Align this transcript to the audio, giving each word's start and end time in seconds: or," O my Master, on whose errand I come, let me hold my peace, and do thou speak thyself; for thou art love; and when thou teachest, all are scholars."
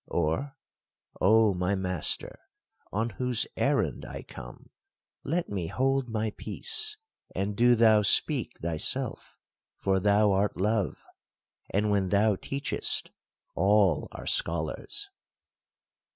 or," 0.07 0.57
O 1.21 1.53
my 1.53 1.75
Master, 1.75 2.39
on 2.91 3.11
whose 3.11 3.45
errand 3.55 4.03
I 4.03 4.23
come, 4.23 4.71
let 5.23 5.47
me 5.47 5.67
hold 5.67 6.09
my 6.09 6.33
peace, 6.39 6.97
and 7.35 7.55
do 7.55 7.75
thou 7.75 8.01
speak 8.01 8.53
thyself; 8.63 9.37
for 9.77 9.99
thou 9.99 10.31
art 10.31 10.57
love; 10.57 10.97
and 11.69 11.91
when 11.91 12.07
thou 12.09 12.35
teachest, 12.35 13.11
all 13.53 14.07
are 14.11 14.25
scholars." 14.25 15.07